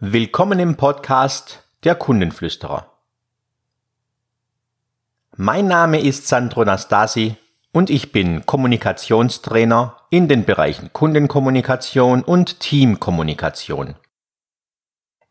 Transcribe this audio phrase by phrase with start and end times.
[0.00, 2.92] Willkommen im Podcast der Kundenflüsterer.
[5.34, 7.34] Mein Name ist Sandro Nastasi
[7.72, 13.96] und ich bin Kommunikationstrainer in den Bereichen Kundenkommunikation und Teamkommunikation.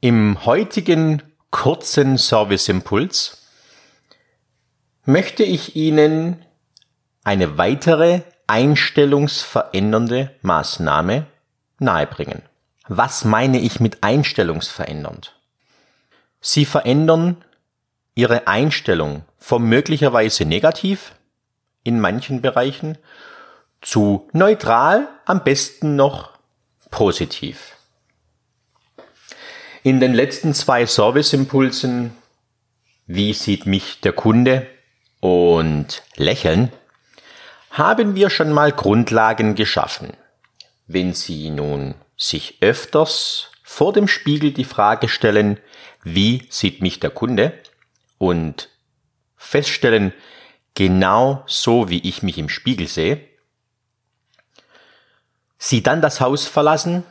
[0.01, 3.47] Im heutigen kurzen Serviceimpuls
[5.05, 6.45] möchte ich Ihnen
[7.23, 11.25] eine weitere einstellungsverändernde Maßnahme
[11.79, 12.41] nahebringen.
[12.87, 15.35] Was meine ich mit einstellungsverändernd?
[16.41, 17.43] Sie verändern
[18.15, 21.13] Ihre Einstellung vom möglicherweise negativ
[21.83, 22.97] in manchen Bereichen
[23.81, 26.31] zu neutral, am besten noch
[26.89, 27.75] positiv.
[29.83, 32.11] In den letzten zwei Serviceimpulsen,
[33.05, 34.67] wie sieht mich der Kunde
[35.19, 36.71] und Lächeln,
[37.69, 40.13] haben wir schon mal Grundlagen geschaffen.
[40.87, 45.59] Wenn Sie nun sich öfters vor dem Spiegel die Frage stellen,
[46.03, 47.53] wie sieht mich der Kunde?
[48.17, 48.69] Und
[49.35, 50.13] feststellen,
[50.73, 53.21] genau so wie ich mich im Spiegel sehe.
[55.57, 57.03] Sie dann das Haus verlassen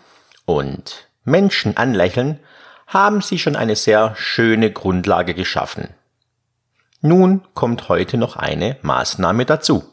[0.44, 2.40] und Menschen anlächeln,
[2.86, 5.88] haben Sie schon eine sehr schöne Grundlage geschaffen.
[7.00, 9.84] Nun kommt heute noch eine Maßnahme dazu.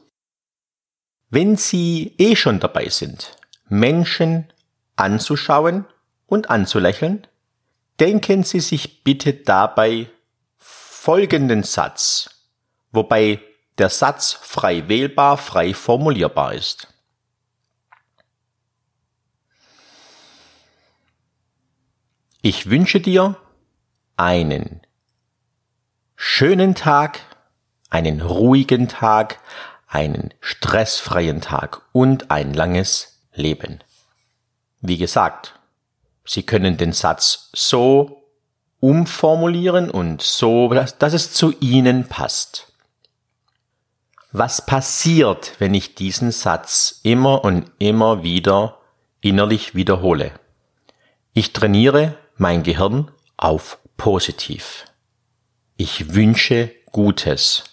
[1.30, 3.36] Wenn Sie eh schon dabei sind,
[3.68, 4.53] Menschen
[4.96, 5.86] anzuschauen
[6.28, 7.28] und anzulächeln,
[8.00, 10.10] denken Sie sich bitte dabei
[10.58, 12.30] folgenden Satz,
[12.92, 13.40] wobei
[13.78, 16.88] der Satz frei wählbar, frei formulierbar ist.
[22.42, 23.38] Ich wünsche dir
[24.18, 24.82] einen
[26.16, 27.20] schönen Tag,
[27.90, 29.40] einen ruhigen Tag,
[29.88, 33.80] einen stressfreien Tag und ein langes Leben.
[34.86, 35.58] Wie gesagt,
[36.26, 38.22] Sie können den Satz so
[38.82, 42.74] umformulieren und so, dass, dass es zu Ihnen passt.
[44.34, 48.82] Was passiert, wenn ich diesen Satz immer und immer wieder
[49.22, 50.34] innerlich wiederhole?
[51.32, 54.84] Ich trainiere mein Gehirn auf positiv.
[55.78, 57.64] Ich wünsche Gutes.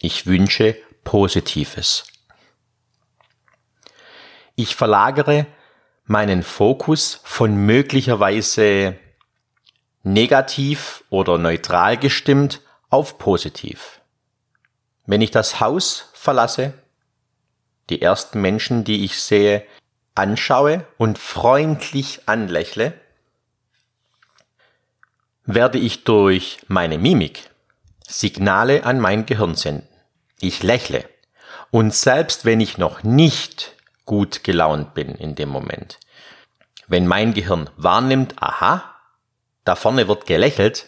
[0.00, 2.04] Ich wünsche Positives.
[4.54, 5.46] Ich verlagere
[6.04, 8.96] meinen Fokus von möglicherweise
[10.02, 14.00] negativ oder neutral gestimmt auf positiv.
[15.06, 16.74] Wenn ich das Haus verlasse,
[17.90, 19.64] die ersten Menschen, die ich sehe,
[20.14, 22.94] anschaue und freundlich anlächle,
[25.44, 27.50] werde ich durch meine Mimik
[28.06, 29.88] Signale an mein Gehirn senden.
[30.40, 31.08] Ich lächle.
[31.70, 33.74] Und selbst wenn ich noch nicht
[34.04, 35.98] gut gelaunt bin in dem Moment.
[36.86, 38.94] Wenn mein Gehirn wahrnimmt, aha,
[39.64, 40.86] da vorne wird gelächelt,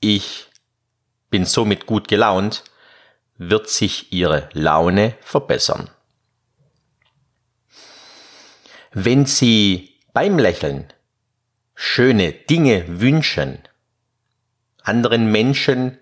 [0.00, 0.48] ich
[1.30, 2.64] bin somit gut gelaunt,
[3.36, 5.90] wird sich ihre Laune verbessern.
[8.92, 10.92] Wenn Sie beim Lächeln
[11.74, 13.58] schöne Dinge wünschen,
[14.82, 15.98] anderen Menschen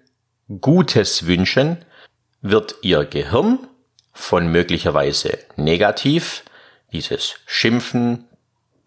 [0.61, 1.85] Gutes wünschen,
[2.41, 3.69] wird Ihr Gehirn
[4.13, 6.45] von möglicherweise negativ,
[6.93, 8.29] dieses Schimpfen,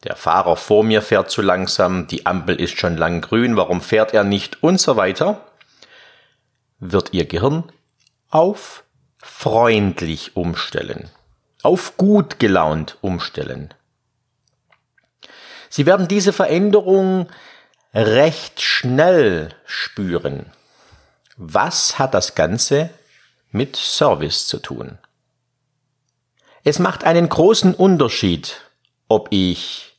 [0.03, 4.13] der Fahrer vor mir fährt zu langsam, die Ampel ist schon lang grün, warum fährt
[4.13, 5.47] er nicht und so weiter,
[6.79, 7.71] wird Ihr Gehirn
[8.29, 8.83] auf
[9.17, 11.09] freundlich umstellen,
[11.61, 13.73] auf gut gelaunt umstellen.
[15.69, 17.29] Sie werden diese Veränderung
[17.93, 20.47] recht schnell spüren.
[21.37, 22.89] Was hat das Ganze
[23.51, 24.97] mit Service zu tun?
[26.65, 28.61] Es macht einen großen Unterschied,
[29.09, 29.97] ob ich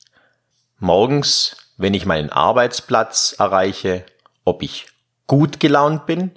[0.78, 4.06] morgens, wenn ich meinen Arbeitsplatz erreiche,
[4.46, 4.86] ob ich
[5.26, 6.30] gut gelaunt bin,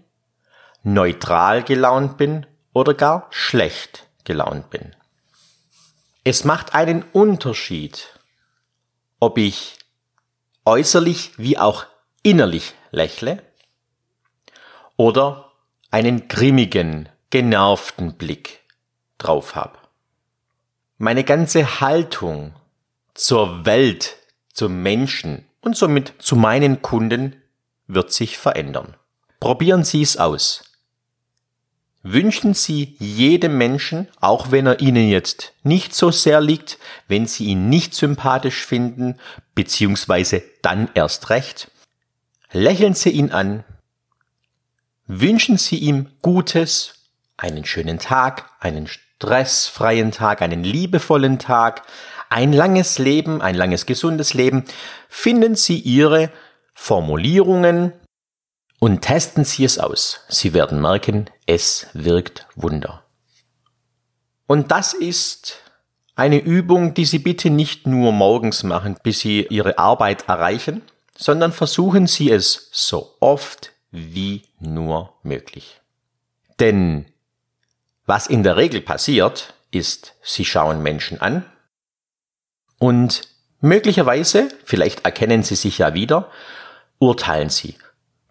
[0.84, 4.94] neutral gelaunt bin oder gar schlecht gelaunt bin.
[6.26, 8.20] Es macht einen Unterschied,
[9.22, 9.78] ob ich
[10.66, 11.86] äußerlich wie auch
[12.22, 13.42] innerlich lächle
[14.98, 15.54] oder
[15.90, 18.60] einen grimmigen, genervten Blick
[19.18, 19.87] drauf habe.
[21.00, 22.54] Meine ganze Haltung
[23.14, 24.18] zur Welt,
[24.52, 27.36] zum Menschen und somit zu meinen Kunden
[27.86, 28.96] wird sich verändern.
[29.40, 30.64] Probieren Sie es aus.
[32.02, 37.46] Wünschen Sie jedem Menschen, auch wenn er Ihnen jetzt nicht so sehr liegt, wenn Sie
[37.46, 39.20] ihn nicht sympathisch finden,
[39.54, 41.70] beziehungsweise dann erst recht,
[42.52, 43.64] lächeln Sie ihn an,
[45.06, 46.96] wünschen Sie ihm Gutes,
[47.38, 51.82] einen schönen Tag, einen stressfreien Tag, einen liebevollen Tag,
[52.30, 54.66] ein langes Leben, ein langes gesundes Leben,
[55.10, 56.30] finden Sie Ihre
[56.74, 57.94] Formulierungen
[58.80, 60.22] und testen Sie es aus.
[60.30, 63.04] Sie werden merken, es wirkt Wunder.
[64.46, 65.58] Und das ist
[66.16, 70.84] eine Übung, die Sie bitte nicht nur morgens machen, bis Sie Ihre Arbeit erreichen,
[71.18, 75.82] sondern versuchen Sie es so oft wie nur möglich.
[76.60, 77.06] Denn
[78.08, 81.46] was in der Regel passiert, ist, Sie schauen Menschen an
[82.80, 83.22] und
[83.60, 86.32] möglicherweise, vielleicht erkennen Sie sich ja wieder,
[87.00, 87.76] urteilen Sie.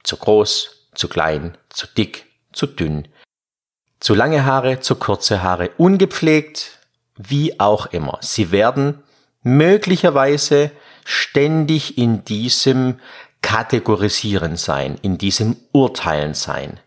[0.03, 3.07] Zu groß, zu klein, zu dick, zu dünn,
[4.01, 6.79] zu lange Haare, zu kurze Haare, ungepflegt,
[7.17, 8.19] wie auch immer.
[8.23, 9.03] Sie werden
[9.43, 10.71] möglicherweise
[11.05, 12.99] ständig in diesem
[13.43, 16.81] Kategorisieren sein, in diesem Urteilen sein.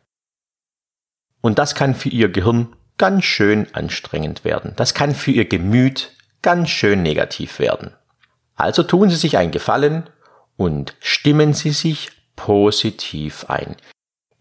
[1.41, 4.73] Und das kann für Ihr Gehirn ganz schön anstrengend werden.
[4.75, 6.11] Das kann für Ihr Gemüt
[6.43, 7.95] ganz schön negativ werden.
[8.55, 10.07] Also tun Sie sich einen Gefallen
[10.57, 13.75] und stimmen Sie sich positiv ein.